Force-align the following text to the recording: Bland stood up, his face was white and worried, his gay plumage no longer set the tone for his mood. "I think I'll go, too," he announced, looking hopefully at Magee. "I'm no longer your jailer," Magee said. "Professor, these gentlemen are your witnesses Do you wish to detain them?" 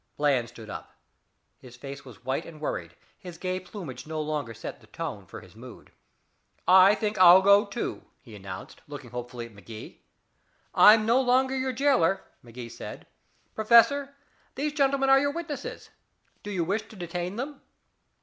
Bland 0.17 0.49
stood 0.49 0.67
up, 0.67 0.95
his 1.59 1.75
face 1.75 2.03
was 2.03 2.25
white 2.25 2.43
and 2.43 2.59
worried, 2.59 2.95
his 3.19 3.37
gay 3.37 3.59
plumage 3.59 4.07
no 4.07 4.19
longer 4.19 4.51
set 4.51 4.81
the 4.81 4.87
tone 4.87 5.27
for 5.27 5.41
his 5.41 5.55
mood. 5.55 5.91
"I 6.67 6.95
think 6.95 7.19
I'll 7.19 7.43
go, 7.43 7.67
too," 7.67 8.05
he 8.19 8.35
announced, 8.35 8.81
looking 8.87 9.11
hopefully 9.11 9.45
at 9.45 9.53
Magee. 9.53 10.01
"I'm 10.73 11.05
no 11.05 11.21
longer 11.21 11.55
your 11.55 11.71
jailer," 11.71 12.23
Magee 12.41 12.67
said. 12.69 13.05
"Professor, 13.53 14.15
these 14.55 14.73
gentlemen 14.73 15.11
are 15.11 15.19
your 15.19 15.29
witnesses 15.31 15.91
Do 16.41 16.49
you 16.49 16.63
wish 16.63 16.87
to 16.87 16.95
detain 16.95 17.35
them?" 17.35 17.61